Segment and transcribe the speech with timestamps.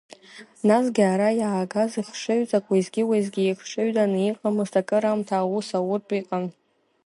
[0.67, 6.45] Насгьы ара иаагаз ихшыҩҵак уеизгьы-уеизгьы ихшыҩданы иҟамызт акыраамҭа аус ауртә иҟан.